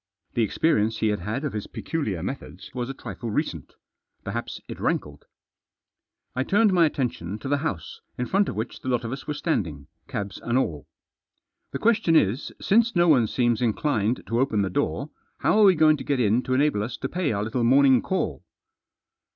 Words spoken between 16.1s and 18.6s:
in to enable us to pay our little morning call."